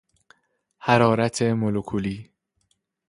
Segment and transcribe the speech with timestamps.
[0.79, 2.31] حرارت مولکولی